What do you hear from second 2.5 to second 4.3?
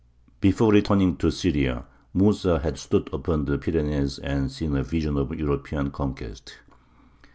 had stood upon the Pyrenees